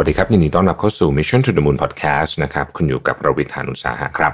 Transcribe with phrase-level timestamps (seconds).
[0.00, 4.32] วัสดีครับยินดีต้อนรับเข้าสู่ Mission to the Moon Podcast นะครับคุณอยู่กับรวิทยานุสาหะครับ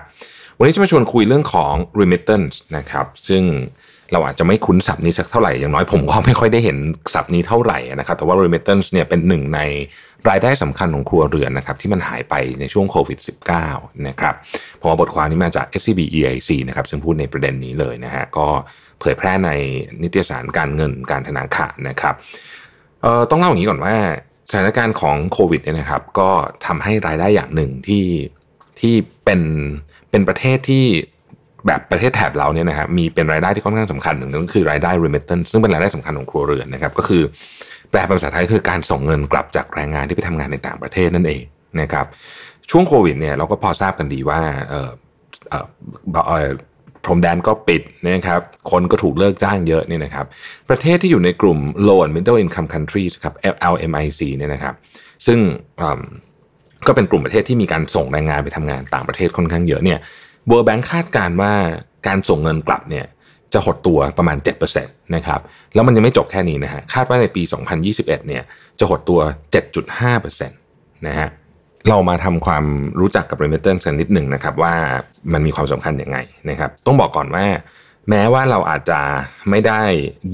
[0.58, 3.42] วันนี้จะมาชวนคุยเรื่องของ remittance นะครับ ซึ่ง
[4.12, 6.78] เราอาจจะไม่คุ้นศัพท์นี้สักเท่าไหร่ อย่างน้อยผมก็ไม่ค่อยได้เห็น
[7.14, 9.60] ศัพท์นี้เท่าไหร่นะครับ แต่ว่า remittance เนี่ยเป็นหนึ่งใน
[10.28, 13.18] รายได้สำคัญของครัวเรือนนะครับที่มันหายไปในช่วงโควิด
[13.62, 14.34] -19 นะครับ
[14.80, 18.48] ผมเอาบทความนี้มาจาก SCB EIC นะครับซึ่งพูดในประเด็นนี้เลยนะฮะก็
[19.00, 19.50] เผยแพร่ใน
[20.02, 22.14] นิตยสารการเงินการธนาคารนะครับ
[23.02, 23.96] เอ่อต้องเล่าอย่างนี้ก่อนว่า
[24.52, 26.30] สถานการณ์ของโควิดเนี่ยนะครับ ก็
[26.66, 28.06] ทำให้รายได้อย่างหนึ่งที่
[28.80, 29.40] ที่เป็น
[30.10, 30.84] เป็นประเทศที่
[31.66, 37.22] แบบประเทศแถบเราเนี่ยนะครับมีเป็นรายได้ที่ค่อนข้างสำคัญหนึ่งก็คือรายได้ remittance ซึ่งเป็นรายได้สำคัญของครัวเรือนนะครับก็คือ
[37.90, 41.42] แปลเป็นภาษาไทยคือการส่งเงินกลับจากแรงงานที่ไปทำงานในต่างประเทศนั่นเอง
[41.80, 42.06] นะครับ
[42.70, 44.40] ช่วงโควิดเนี่ยเราก็พอทราบกันดีว่า
[47.04, 50.26] พรมแดนก็ปิดนะครับคนก็ถูกเลิกจ้างเยอะเนี่ยนะครับ
[50.68, 53.34] ประเทศที่อยู่ในกลุ่ม low and middle income countries ครับ
[53.72, 54.74] LMIC เนี่ยนะครับ
[55.26, 55.38] ซึ่ง
[56.86, 59.98] ก็เป็นกลุ่มประเทศที่มีการส่งแรงงานไปทำงานต่างประเทศค่อนข้างเยอะเนี่ย
[60.50, 61.52] World Bank คาดการณ์ว่า
[62.06, 63.06] การส่งเงินกลับเนี่ย
[63.52, 64.36] จะหดตัวประมาณ
[64.76, 65.40] 7%นะครับ
[65.74, 67.42] แล้วมันยังไม่จบแค่นี้นะฮะคาดว่าในปี
[67.84, 68.42] 2021เนี่ย
[68.78, 69.20] จะหดตัว
[69.92, 71.28] 7.5%นะฮะ
[71.88, 72.64] เรามาทำความ
[73.00, 74.74] รู้จักกับ remittance กันนิดหนึ่งนะครับว่า
[75.32, 76.18] มันมีความสำคัญยังไง
[76.50, 77.46] นะครับ ต้องบอกก่อนว่า
[78.10, 79.00] แม้ว่าเราอาจจะ
[79.50, 79.82] ไม่ได้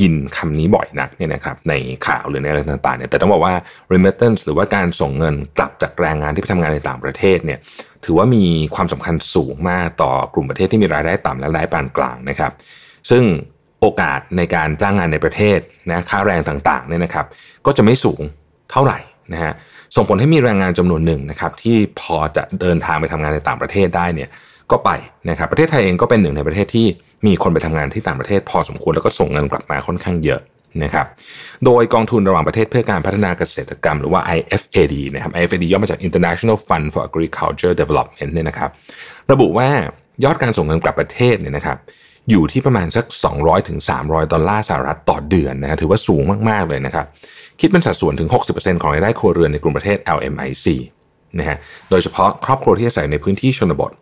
[0.01, 1.73] ยินคำนี้บ่อยนักเนี่ยนะครับใน
[2.07, 3.55] ข่าวหรือในอะไรต่างๆเนี่ยแต่ต้องบอกว่า
[3.93, 7.59] remittance หรือว่าการส่งเงินกลับจากแรงงานที่ไปทำงานในต่างประเทศเนี่ย
[8.05, 12.53] ถือว่ามีความสำคัญสูงมากต่อกลุ่มประเทศที่มีรายได้ต่ำและรายได้ปานกลางนะครับ
[13.11, 13.25] ซึ่ง
[13.81, 15.59] โอกาสในการจ้างงานในประเทศ
[15.91, 17.27] นะค่าแรงต่างๆเนี่ยนะครับ
[17.67, 18.21] ก็จะไม่สูง
[18.71, 18.99] เท่าไหร่
[19.33, 19.53] นะฮะ
[19.97, 24.29] ส่งผลให้มีแรงงานจำนวนหนึ่งนะครับที่พอจะเดินทางไปทำงานในต่างประเทศได้เนี่ย
[24.71, 24.91] ก็ไป
[25.31, 26.87] นะครับประเทศไทยเองก็เป็นหนึ่งในประเทศที่
[27.27, 30.41] มีคนไปทำงานที่ต่างประเทศ พอสมควรแล้วก็ส่งเงินกลับมาค่อนข้างเยอะ
[30.85, 31.07] นะครับ
[31.65, 38.71] โดยกองทุนระหว่างประเทศเพื่อการพัฒนาเกษตรกรรมหรือว่า IFAD นะครับ IFAD ย่อมาจาก International Fund for Agriculture Development เนี่ยนะครับ
[39.33, 39.69] ระบุว่า
[40.25, 41.79] ยอดการส่งเงินกลับประเทศเนี่ยนะครับ
[42.31, 43.07] อยู่ที่ประมาณสัก
[43.37, 47.07] 200ถึง300 ดอลลาร์สหรัฐต่อเดือนนะฮะถือว่าสูงมาก ๆ เลยนะครับ
[47.61, 50.67] คิดเป็นสัดส่วนถึง 60%ของรายได้ครัวเรือนในกลุ่มประเทศ LMIC
[51.39, 51.59] นะฮะ
[51.91, 53.93] โดยเฉพาะครอบครัวที่อาศัยในพื้นที่ชนบท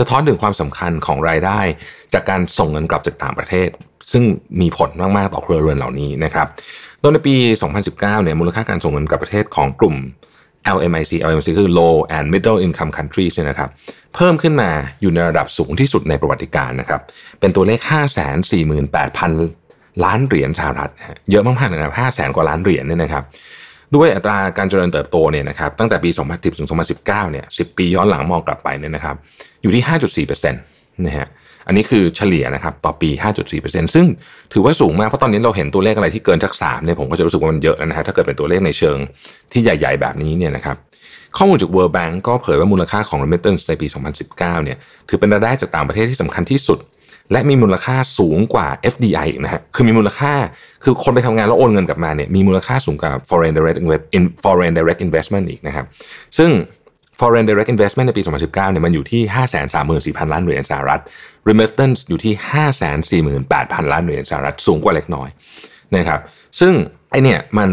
[0.00, 1.60] สะท้อนถึงความสำคัญของรายได้
[2.12, 3.68] จากการส่งเงินกลับจากต่างประเทศ
[4.12, 4.24] ซึ่ง
[4.60, 6.46] มีผลมาก ๆ ต่อครัวเรือนเหล่านี้นะครับ
[7.00, 7.34] โดยในปี
[7.74, 9.96] 2019 เนี่ยมูลค่าการส่งเงินกลับประเทศของกลุ่ม
[10.76, 13.70] LMIC LMIC คือ low and middle income countries เนี่ยนะครับ
[14.14, 14.70] เพิ่มขึ้นมา
[15.00, 17.00] อยู่ในระดับสูงที่สุดในประวัติการนะครับ
[17.40, 17.80] เป็นตัวเลข
[18.54, 19.63] 548,000
[20.04, 20.90] ล้านเหรียญสหรัฐ
[21.30, 23.24] เยอะมากๆเลยนะ5แสนกว่าล้านเหรียญเนี่ยนะครับ
[23.94, 29.16] ด้วยอัตราการเจริญเติบโตเนี่ยนะครับตั้งแต่ปี 2010 ถึง 2019 เนี่ย10 ปีย้อนหลังมองกลับไปเนี่ยนะครับ
[29.62, 29.82] อยู่ที่
[30.28, 31.28] 5.4%นะฮะ
[31.66, 33.10] อันนี้คือเฉลี่ยนะครับต่อปี
[33.52, 34.06] 5.4%ซึ่ง
[34.52, 38.98] ถือว่าสูงมาก เพราะตอนนี้เราเห็นตัวเลขอะไรที่เกินจาก3เนี่ยผมก็จะรู้สึกว่ามันเยอะแล้วนะฮะถ้าเกิดเป็นตัวเลขในเชิง
[39.52, 40.76] ที่ใหญ่ ๆ แบบนี้เนี่ยนะครับ
[41.36, 44.76] ข้อมูลจาก World Bank ก็เผยว่ามูลค่าของ remittance ในปี 2019 เนี่ย
[45.08, 46.78] ถือเป็นรายได้จากต่างประเทศที่สำคัญที่สุด
[47.32, 50.32] และมีมูลค่าสูงกว่า FDI อีกนะฮะ คือมีมูลค่า
[50.84, 53.78] คือคนไปทำงานแล้วโอนเงินกลับมาเนี่ย มีมูลค่าสูงกว่า foreign direct
[54.44, 55.86] foreign direct investment อีกนะครับ
[56.38, 56.50] ซึ่ง
[57.20, 59.22] foreign direct investment ในปี 2019 เนี่ยมันอยู่ที่
[60.12, 61.00] 534,000 ล้านเหรียญสหรัฐ
[61.48, 62.34] remittance อยู่ที่
[63.48, 65.28] 548,000 ล้านเหรียญสหรัฐ สูงกว่าเล็กน้อย
[65.96, 66.20] นะครับ
[66.60, 66.72] ซึ่ง
[67.10, 67.70] ไอเนี่ยมัน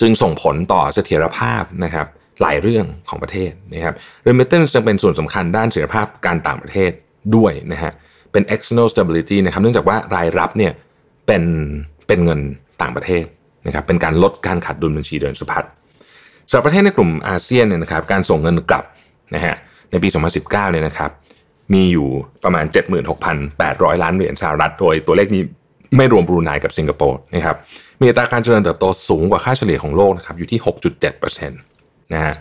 [0.00, 2.06] จึงส่งผลต่อเสถียรภาพนะครับ
[2.42, 3.94] หลายเรื่องของประเทศนะครับ
[4.28, 6.90] remittance จึงเป็นส่วนสำคัญด้านเสถียรภาพการต่างประเทศ
[7.36, 7.92] ด้วยนะฮะ
[8.32, 10.72] เป็น external stability นะครับเนื่องจากว่ารายรับเนี่ย
[11.26, 11.42] เป็น
[12.06, 12.40] เป็นเงิน
[12.82, 13.24] ต่างประเทศ
[13.66, 15.66] นะครับเป็นการลดการขาดดุลบัญชีเดินสะพัด
[16.48, 18.84] สำหรับประเทศในกลุ่มอาเซียนเนี่ยนะครับการส่งเงินกลับ
[19.34, 19.54] นะฮะ
[19.90, 21.10] ในปี 2019เนี่ยนะครับ
[21.74, 22.08] มีอยู่
[22.44, 22.64] ประมาณ
[23.34, 25.42] 76,800 ล้านเหรียญสหรัฐโดยตัวเลขนี้
[25.96, 27.56] ไม่รวมบรูไนกับสิงคโปร์นะครับ
[28.00, 30.60] มีอัตราการเจริญเติบโตสูงกว่าค่าเฉลี่ยของโลกนะครับอยู่ที่
[31.04, 32.34] 6.7%นะฮะ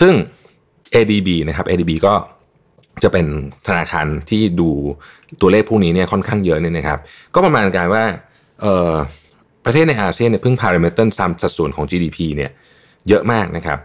[0.00, 0.14] ซึ่ง
[0.94, 2.14] ADB นะครับ ADB ก็
[3.02, 3.26] จะเป็น
[3.66, 4.68] ธนาคารที่ดู
[5.40, 6.98] ตัวเลขพวกนี้เนี่ยค่อนข้างเยอะเนี่ยนะครับ
[7.34, 8.04] ก็ประมาณการว่า
[9.64, 12.50] ประเทศในอาเซียนเนี่ยพึ่งพา remittance ตามสัดส่วนของ GDP เนี่ย
[13.08, 13.78] เยอะมากนะครับ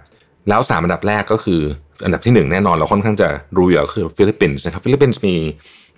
[0.49, 1.61] แล้วสามอันดับแรกก็คือ
[2.05, 3.27] อันดับที่หนึ่งแน่นอนเราค่อนข้างจะ
[3.57, 5.35] รู้อยู่คือฟิลิปปินส์นะครับฟิลิปปินส์มี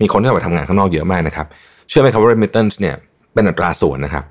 [0.02, 1.48] มีคนที่ออกไปทำงานข้างนอกเยอะมากนะครับ
[1.90, 2.96] เชื่อไหมครับว่า remittance เนี่ย
[3.34, 4.24] เป็นอัตราส่วนนะครับ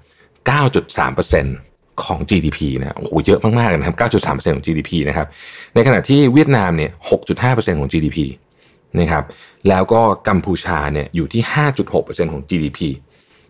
[0.52, 5.26] 9.3%ของ GDP นะโอ้โหเยอะมากๆนะครับ 9.3%ของ GDP นะครับ
[5.74, 6.90] ในขณะที่เวียดนามเนี่ย
[7.30, 8.18] 6.5%ของ GDP
[9.00, 9.24] นะครับ
[9.68, 11.42] แล้วก็กัมพูชาเนี่ยอยู่ที่
[11.88, 12.78] 5.6%ของ GDP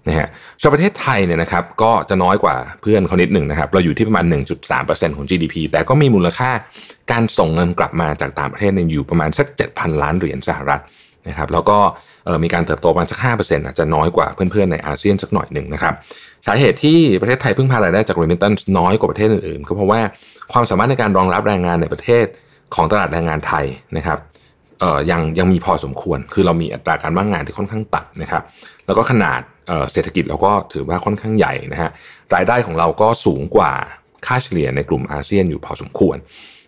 [0.09, 0.29] นะฮะ
[0.61, 4.25] ส่วนประเทศไทยเนี่ยนะครับก็จะน้อยกว่าเพื่อนเขานิดหนึ่งนะครับเราอยู่ที่ประมาณ
[4.71, 6.51] 1.3%ของ GDP แต่ก็มีมูลค่า
[7.13, 10.83] การส่งเงินกลับมาจากต่างประเทศอยู่ประมาณสัก 7,000 ล้านเหรียญสหรัฐ
[11.29, 11.79] นะครับแล้วก็
[12.45, 15.95] มีการเติบโตประมาณสัก 5%อาจจะน้อยกว่าเพื่อนๆในอาเซียนสักหน่อยหนึ่งนะครับ
[16.47, 20.01] สาเหตุที่ประเทศไทยพึ่งพารายได้จาก remittance น้อยกว่าประเทศอื่นๆก็เพราะว่า
[20.53, 22.27] ความสามารถในการรองรับแรงงานในประเทศ
[22.75, 23.65] ของตลาดแรงงานไทย
[23.97, 24.19] นะครับ
[25.11, 28.43] ยังยังมีพอสมควร คือเรามีอัตราการว่างงานที่ค่อนข้างต่ำนะครับ
[28.87, 29.41] แล้วก็ขนาด
[29.93, 31.91] เศรษฐกิจเราก็ถือว่าค่อนข้างใหญ่นะฮะ
[32.35, 33.73] รายได้ของเราก็สูงกว่า
[34.27, 36.17] ค่าเฉลี่ยในกลุ่มอาเซียนอยู่พอสมควร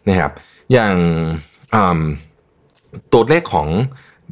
[0.09, 0.33] นะครับ
[0.73, 0.95] อย่าง
[3.13, 3.69] ตัวเลขของ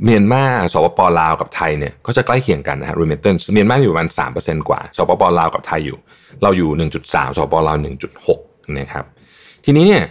[0.04, 4.08] เมียนมาสปปลาวกับไทยเนี่ยก็จะใกล้เคียงกันนะฮะ remittance เมียนมาอยู่ประมาณ
[4.38, 5.98] 3%กว่าสปปลาวกับไทยอยู่
[6.42, 6.70] เราอยู่
[7.04, 7.76] 1.3สปปลาว
[8.26, 9.04] 1.6นะครับ
[9.64, 10.02] ทีนี้เนี่ย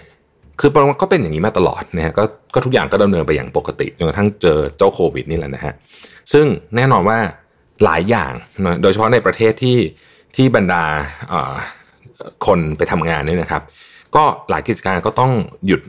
[0.59, 0.71] คือ
[1.01, 2.23] ก็เป็นอย่างนี้มาตลอดนะฮะก็
[2.53, 5.73] ก็ทุกอย่างก็ดำเนินไปอย่างปกติจนกระทั่งเจอเจ้าโควิดนี่แหละนะฮะ
[6.33, 6.45] ซึ่ง
[6.75, 7.17] แน่นอนว่า
[7.83, 8.33] หลายอย่าง
[8.81, 9.77] โดยเฉพาะในประเทศที่
[10.35, 10.83] ที่บรรดา
[12.45, 13.61] คนไปทำงานเนี่ยนะครับ
[14.15, 15.31] ก็หลายกิจการก็ต้อง
[15.67, 15.81] หยุด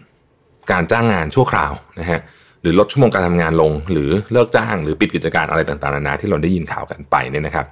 [0.72, 2.20] การจ้างงานชั่วคราวนะฮะ
[2.62, 7.66] หรือลดชั่วโมงการทำงานลง หรือเลิกจ้าง หรือปิดกิจการอะไรต่างๆนานาที่เราได้ยินข่าวกันไปเนี่ยนะครับ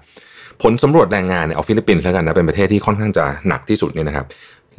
[0.62, 4.26] ผลสำรวจแรงงานในเอ่อฟิลิปปินส์แล้วกันนะเป็นประเทศที่ค่อนข้างจะหนักที่สุดเนี่ยนะครับ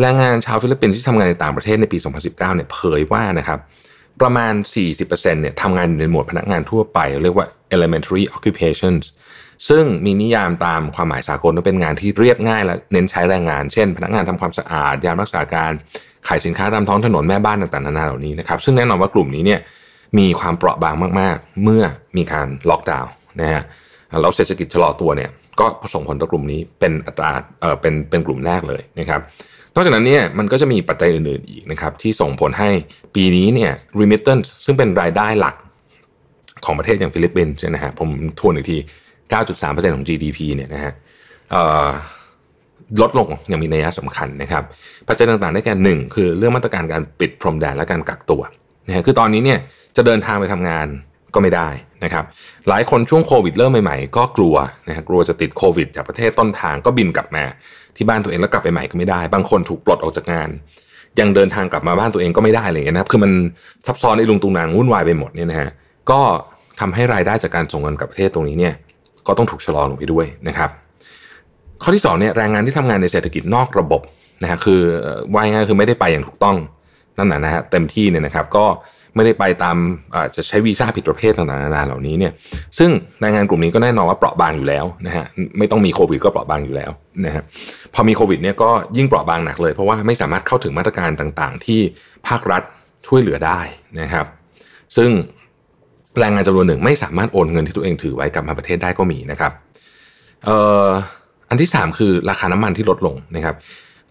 [0.01, 3.59] แรงงานชาวฟิลิปปินส์ที่ทำงานในต่างประเทศในปี 2019 เนี่ยเผยว่านะครับ
[4.21, 4.53] ประมาณ
[4.95, 9.03] 40%เนี่ยทำงานในหมวดพนักงานทั่วไป เรียกว่า elementary occupations
[9.69, 15.71] ซึ่งมีนิยามตามความหมายสากลว่าเป็นงานที่เรียบง่ายและเน้นใช้แรงงาน เช่น พนักงานทำความสะอาด ยามรักษาการ
[16.27, 19.59] ขายสินค้าตามท้องถนนแม่บ้านต่างๆนานาเหล่านี้นะครับซึ่งแน่นอนว่ากลุ่มนี้เนี่ย
[20.19, 21.83] มีความเปราะบางมากๆ เมื่อ
[22.17, 23.11] มีการล็อกดาวน์
[23.41, 23.63] นะฮะ
[24.21, 27.31] แล้วเศรษฐกิจชะลอตัวเนี่ย ก็ส่งผลต่อกลุ่มนี้เป็นอัตรา
[27.61, 29.21] เออเป็นเป็นกลุ่มแรกเลยนะครับ
[29.73, 32.69] นอกจากนั้นเนี่ยมันก็จะมีปัจจัยอื่นๆอีกนะครับที่ส่งผลให้
[33.15, 35.55] ปีนี้เนี่ย remittance ซึ่งเป็นรายได้หลัก
[36.65, 38.09] ของประเทศอย่างฟิลิปปินส์นะฮะผม
[38.39, 38.77] ทวนอีกที
[39.41, 40.93] 9.3%ของ GDP เนี่ยนะฮะ
[43.01, 44.63] ลดลงอย่างมีนัยสำคัญนะครับ
[45.07, 48.41] ปัจจัยต่างๆได้แก่หนึ่งคือเรื่องมาตรการการปิดพรมแดนและการกักตัว
[48.87, 49.59] นะฮะคือตอนนี้เนี่ย
[49.97, 50.87] จะเดินทางไปทำงาน
[51.33, 51.69] ก็ไม่ได้
[52.03, 52.25] นะครับ
[52.69, 54.55] หลายคนช่วงโควิดเริ่มใหม่ๆ ก็กลัว
[54.87, 57.43] นะฮะกลัวจะติดโควิด จากประเทศต้นทางก็บินกลับมา
[57.95, 60.49] ที่บ้านตัวเองแล้วกลับไปใหม่ก็ไม่ได้ บางคนถูกปลดออกจากงาน
[61.19, 63.31] ยังเดินทางกลับมาบ้านตัวเองก็ไม่ได้อะไรเงี้ยนะครับคือมัน
[63.87, 65.69] ซับซ้อนในลุงตุงนางวุ่นวายไปหมดเนี่ยนะฮะ
[66.11, 66.19] ก็
[66.79, 68.73] ทำให้รายได้จากการส่งเงินกลับประเทศตรงนี้เนี่ย
[69.27, 70.69] ก็ต้องถูกชะลอลงไปด้วยนะครับ
[71.81, 74.01] ข้อที่2เนี่ยแรงงานที่ทำงานในเศรษฐกิจนอกระบบ
[74.41, 74.81] นะฮะคือ
[75.35, 76.55] ว่ายง่ายคือไม่ได้ไปอย่างถูกต้อง
[77.17, 78.65] นั่นแหละนะฮะเต็มที่เนี่ยนะครับก็
[79.17, 79.77] ไม่ได้ไปตาม
[80.15, 82.31] อาจจะใช้วีซ่าผิดประเภทต่างๆนานาเหล่านี้เนี่ย
[82.79, 82.89] ซึ่ง
[83.21, 85.25] แรงงานกลุ่มนี้ก็แน่นอนว่าเปราะบางอยู่แล้วนะฮะ
[85.57, 86.91] ไม่ต้องมีโควิดก็เปราะบางอยู่แล้ว
[87.25, 87.43] นะฮะ
[87.93, 91.79] พอมีโควิดเนี่ยก็ยิ่งเปราะบางหนักเลย เพราะว่าไม่สามารถเข้าถึงมาตรการต่างๆ ที่
[92.27, 92.63] ภาครัฐ
[93.07, 93.59] ช่วยเหลือได้
[94.01, 94.25] นะครับ
[94.97, 95.09] ซึ่ง
[96.19, 99.51] แรงงานจำนวนหนึ่งไม่สามารถโอนเงินที่ตัวเองถือไว้กลับมาประเทศได้ก็มีนะครับ
[100.45, 100.87] เอ่อ
[101.49, 103.55] อันที่สามคือราคาน้ำมันที่ลดลงนะครับ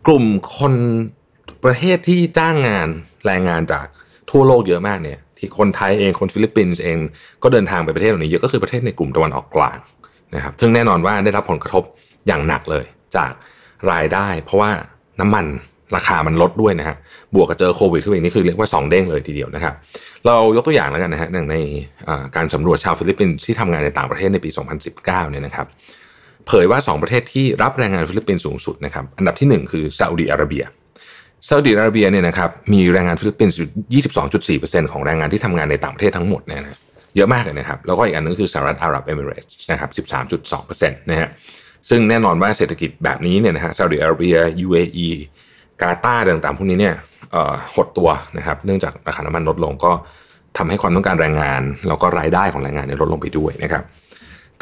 [0.06, 0.24] กลุ่ม
[0.56, 0.74] คน
[1.64, 2.88] ประเทศที่จ้างงาน
[3.26, 3.86] แรงงานจาก
[4.30, 6.98] ทั่วโลกเยอะมากเนี่ย ที่คนไทยเองคนฟิลิปปินส์เอง
[7.42, 9.78] ก็เดินทางไปประเทศเหล่านี้เยอะก็คือประเทศในกลุ่มตะวันออกกลาง
[10.34, 11.82] นะครับซึ่งแน่นอนว่าได้รับผลกระทบ
[12.26, 12.84] อย่างหนักเลย
[13.16, 13.32] จาก
[13.92, 14.70] รายได้ เพราะว่า
[15.20, 15.46] น้ำมัน
[15.96, 16.96] ราคามันลดด้วยนะฮะ
[17.34, 19.74] บวกกับเจอโควิดขึ้นอีกนี่คือเรียกว่า 2 เด้งเลยทีเดียวนะครับ
[20.26, 21.56] เรายกตัวอย่างแล้วกันนะฮะใน
[22.36, 24.50] การสำรวจชาวฟิลิปปินส์ที่ทำงานในต่างประเทศในปี
[24.90, 25.66] 2019เนี่ยนะครับ
[26.46, 30.64] เผยว่า 2 ประเทศที่รับแรงงานฟิลิปปินส์สูงสุดนะครับอันดับที่ 1 คือซาอุดีอาระเบีย
[31.48, 33.68] ซาอุดิอาระเบียเนี่ยนะครับมีแรงงานฟิลิปปินส์อยู่
[34.60, 36.78] 22.4%ของแรงงานที่ทำงานในต่างประเทศทั้งหมดเนี่ยนะ
[37.16, 39.90] เยอะมากเลยนะครับ แล้วก็อีกอันนึงคือสหรัฐอาหรับเอมิเรตส์นะครับ
[40.50, 41.28] 13.2%นะฮะ
[41.88, 44.36] ซึ่งแน่นอนว่าเศรษฐกิจแบบนี้เนี่ยนะฮะซาอุดิอาระเบีย
[44.66, 45.08] UAE
[45.80, 46.94] กาตาร์ต่างๆ พวกนี้เนี่ย
[47.74, 49.92] หดตัวนะครับเนื่องจากราคาน้ำมันลดลงก็
[50.58, 53.82] ทำให้ความต้องการแรงงาน แล้วก็รายได้ของแรงงานเนี่ยลดลงไปด้วยนะครับ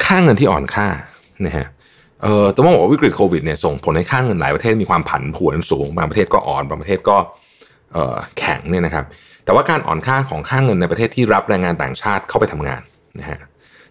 [0.03, 0.87] ค่าเงินที่อ่อนค่า
[1.45, 1.65] นะฮะ
[2.23, 7.17] เออจะบอกว่าวิกฤตโควิดเนี่ยส่งผลให้ค่าเงินหลายประเทศมีความผันผวนสูงบางประเทศก็อ่อนบางประเทศก็
[7.93, 9.05] เออแข็งเนี่ยนะครับ
[9.45, 12.81] แต่ว่าการอ่อนค่าของค่าเงินในประเทศที่รับแรงงานต่างชาติเข้าไปทำงาน
[13.19, 13.39] นะฮะ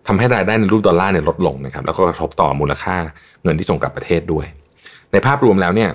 [0.07, 2.97] ทำให้รายได้ในรูปดอลลาร์เนี่ยลดลงนะครับ แล้วก็กระทบต่อมูลค่า
[3.45, 4.47] เงินที่ส่งกลับประเทศด้วย
[5.13, 5.91] ในภาพรวมแล้วเนี่ย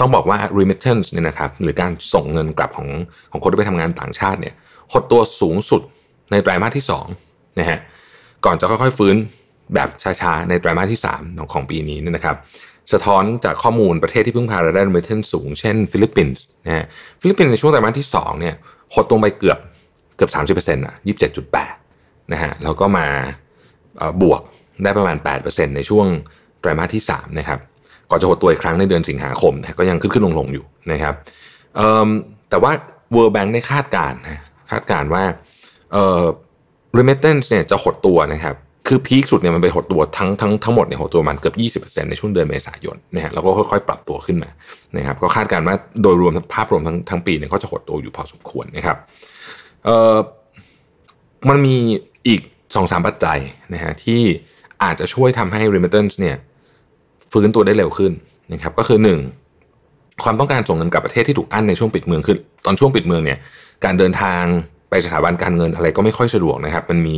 [0.00, 2.88] ต้องบอกว่า remittance เนี่ยนะครับหรือการส่งเงินกลับของ
[3.30, 4.54] ของคนที่ไปทำงานต่างชาติเนี่ย
[4.92, 5.82] หดตัวสูงสุด
[6.30, 6.84] ในไตรมาสที่
[7.22, 7.78] 2นะฮะ
[8.44, 9.16] ก่อนจะค่อยๆฟื้น
[9.74, 12.36] แบบช้าๆ ในไตรมาสที่3ของของปีนี้นะครับ
[12.92, 16.84] สะท้อนจากข้อมูลประเทศที่พึ่งพารายได้ remittance สูง เช่นฟิลิปปินส์นะฮะ
[17.20, 18.54] ฟิลิปปินส์ในช่วงไตรมาสที่2เนี่ย
[18.94, 19.58] หดลงไปเกือบ
[20.16, 20.94] เกือบ 30%อะ
[21.62, 23.06] 27.8นะฮะแล้วก็มา
[24.22, 24.40] บวก
[24.82, 26.06] ได้ประมาณ 8%ในช่วง
[26.60, 27.58] ไตรมาสที่3นะครับ
[28.10, 31.14] ก่อนจะหดตัวอีกครั้งในเดือนสิงหาคมก็ยังขึ้นขึ้นลงลงอยู่นะครับ
[32.50, 32.72] แต่ว่า
[33.14, 34.18] World Bank ได้คาดการณ์
[34.70, 35.24] คาดการณ์ว่า
[35.92, 36.22] เอ่อ
[36.98, 38.56] remittance เนี่ยจะหดตัวนะครับ
[38.86, 44.50] คือพีคสุดเนี่ยมันไปหดตัวทั้งทั้งทั้งหมดเนี่ยหดตัวมันเกือบ 20%ในช่วงเดือนเมษายนนะฮะแล้วก็ค่อยๆ ปรับตัวขึ้นมา
[44.96, 48.96] นะครับก็คาดการณ์ว่าโดยรวมภาพรวมทั้งทั้งปีเนี่ยก็จะหดตัวอยู่พอสมควรนะครับ
[49.84, 50.16] เอ่อ
[51.48, 51.76] มันมี
[52.28, 52.40] อีก
[52.74, 53.38] สองสามปัจจัย
[53.74, 54.20] นะฮะที่
[54.82, 56.36] อาจจะช่วยทำให้ remittance เนี่ย
[57.32, 58.12] ฟื้นตัวได้เร็วขึ้น
[58.52, 59.20] นะครับก็คือหนึ่ง
[60.24, 63.38] ความต้องการส่งเงินกลับประเทศที่ถูกอั้นในช่วงปิดเมืองคือตอนช่วงปิดเมืองเนี่ย
[63.84, 64.42] การเดินทาง
[64.90, 67.16] ไปสถาบันการเงินอะไรก็ไม่ค่อยสะดวกนะครับ มันมี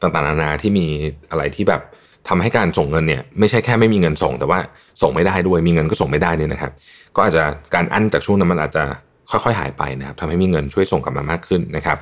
[0.00, 0.86] ต่างๆนานาที่มี
[1.30, 1.80] อะไรที่แบบ
[2.28, 4.58] ทำให้การส่งเงินเนี่ยไม่ใช่แค่ไม่มีเงินส่ง แต่ว่า
[5.02, 6.72] ส่งไม่ได้ด้วยมีเงินก็ส่งไม่ได้เนี่ยนะครับ
[7.16, 7.42] ก็อาจจะ
[7.74, 8.84] การอั้นจากช่วงนั้นมันอาจจะ
[9.30, 11.98] ค่อยๆ หายไปนะครับทำให้มีเงินช่วยส่งกลับมามากขึ้นนะครับ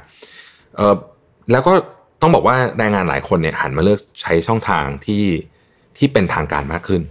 [0.77, 0.95] เออ
[1.53, 1.73] แล้วก็
[2.21, 5.25] ต้องบอกว่าแรงงานหลายคนเนี่ยหันมาเลือกใช้ช่องทางที่
[5.99, 7.03] ที่เป็นทางการมากขึ้น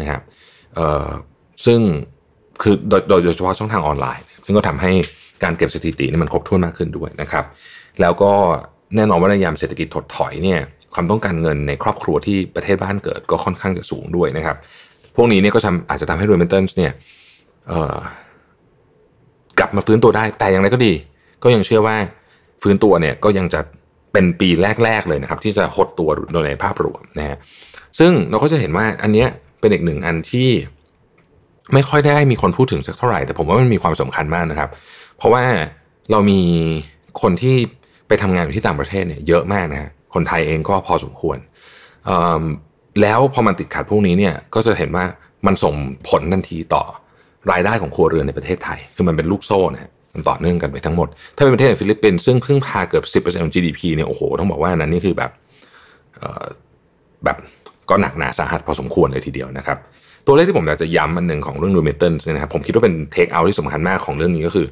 [0.00, 0.20] นะครับ
[0.74, 1.06] เออ
[1.66, 1.80] ซึ่ง
[2.62, 4.92] คือโดยโดยเฉพาะช่องทางออนไลน์ ซึ่งก็ทำให้
[5.44, 7.44] การเก็บสถิตินี่มันครบถ้วนมากขึ้นด้วยนะครับ
[8.00, 8.32] แล้วก็
[8.96, 10.60] แน่นอนว่าในยามเศรษฐกิจถดถอยเนี่ย
[10.94, 14.56] ความต้องการเงินในครอบครัวที่ประเทศบ้านเกิดก็ค่อนข้างจะสูงด้วยนะครับ
[15.16, 16.92] พวกนี้เนี่ยก็อาจจะทำให้ remittance เนี่ย
[19.58, 20.92] กลับมาฟื้นตัวได้แต่อย่างไรก็ดี
[21.42, 21.96] ก็ยังเชื่อว่า
[22.62, 23.60] ฟื้นตัวเนี่ยก็ยังจะ
[24.12, 24.48] เป็นปี
[24.84, 27.36] แรก ๆ เลยนะครับ ที่จะหดตัวโดยในภาพรวมนะฮะ
[27.98, 29.28] ซึ่งเราก็จะเห็นว่าอันเนี้ย
[29.60, 30.50] เป็นอีกหนึ่งอันที่
[31.74, 34.70] ไม่ค่อยได้มีคนพูดถึงสักเท่าไหร่ แต่ผมว่ามันมีความสำคัญมากนะครับ
[35.22, 35.44] เพราะว่า
[36.10, 36.40] เรามี
[37.22, 37.56] คนที่
[38.08, 41.38] ไปทำงานอยู่ที่ต่างประเทศเนี่ยเยอะมากนะฮะคนไทยเองก็พอสมควร
[43.02, 45.04] แล้วพอมันติดขัดพวกนี้เนี่ยก็จะเห็นว่า
[45.46, 45.74] มันส่ง
[46.08, 46.82] ผลทันทีต่อ
[47.52, 55.30] รายได้ของครัวเรือนในประเทศไทย คือมันเป็นลูกโซ่นะมันต่อเนื่องกันไปทั้งหมด ถ้าเป็นประเทศอย่างฟิลิปปินส์ซึ่งพึ่งพาเกือบ 10%ของ GDP เนี่ยโอ้โหต้องบอกว่านั้นนี่คือแบบ
[57.24, 57.36] แบบ
[57.90, 59.78] ก็หนักหนาสาหัสพอสมควรเลยทีเดียวนะครับ
[60.26, 64.66] ตัวเลขที่ผมอยากจะย้ำอันหนึ่งของเรื่อง remittance นะครับผมคิดว่าเป็น take out ที่สำคัญมากของเรื่องนี้ก็คือ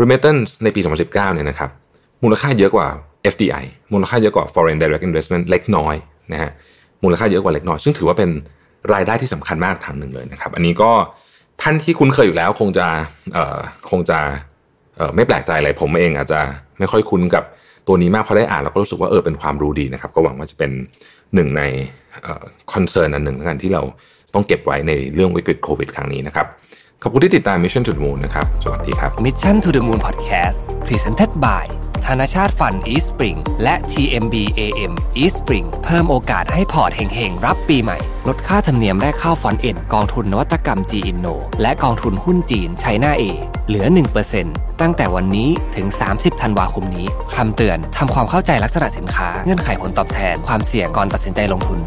[0.00, 1.70] remittance ในปี 2019 เนี่ยนะครับ
[2.22, 2.88] มูลค่าเยอะกว่า
[3.32, 5.94] FDI มูลค่าเยอะกว่า foreign direct investment เล็กน้อย
[6.32, 6.50] นะฮะ
[7.04, 8.30] มูลค่าเยอะกว่าเล็กน้อย ซึ่งถือว่าเป็น
[8.94, 10.90] รายได้ที่สำคัญมากทางหนึ่งเลยนะครับ อันนี้ก็
[11.62, 12.86] ท่านที่คุ้นเคยอยู่แล้วคงจะ
[13.34, 13.58] เอ่อ
[13.90, 14.18] คงจะ
[14.96, 16.40] เอ่อไม่แปลกใจอะไรผมเองอาจจะ
[16.78, 17.44] ไม่ค่อยคุ้นกับ
[17.86, 20.70] ตัวนี้มากพอได้อ่านแล้วก็รู้สึกว่าเออเป็นความรู้ดีนะครับ ก็หวังว่าจะเป็น
[21.34, 21.62] หนึ่งใน
[22.72, 23.82] คอนเซิร์นอันหนึ่งกันที่เรา
[24.34, 26.46] ต้องเก็บไว้ในเรื่องวิกฤตโควิดครั้งนี้นะครับ
[27.02, 31.66] ขอบคุณที่ติดตาม Mission to the Moon นะครับ สวัสดีครับ Mission to the Moon Podcast Presented by
[32.06, 37.98] ธนชาติฟัน East Spring และ TMB AM East Spring เพิ่มโอกาสให้พอร์ตเฮงๆ รับปีใหม่
[38.28, 43.22] ลดค่าธรรมเนียมแรกเข้าฟอนเอ็นกองทุนนวัตกรรม G Inno และกองทุนหุ้นจีนไชน่าเอ
[43.68, 43.86] เหลือ
[44.34, 45.86] 1%ตั้งแต่วันนี้ถึง
[46.16, 51.78] 30 ธันวาคมนี้คำเตือนทำความเข้าใจลักษณะสินค้าเงื่อนไขผลตอบแทนความเสี่ยงก่อนตัดสินใจลงทุน